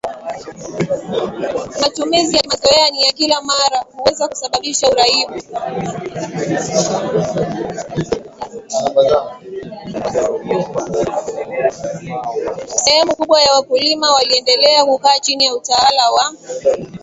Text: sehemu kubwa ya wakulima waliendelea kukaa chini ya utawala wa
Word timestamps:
sehemu 12.67 13.15
kubwa 13.15 13.41
ya 13.41 13.53
wakulima 13.53 14.11
waliendelea 14.13 14.85
kukaa 14.85 15.19
chini 15.19 15.45
ya 15.45 15.55
utawala 15.55 16.11
wa 16.11 16.33